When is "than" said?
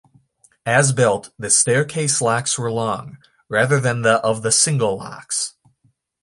3.79-4.01